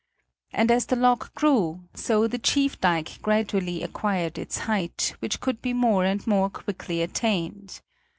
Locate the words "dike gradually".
2.81-3.83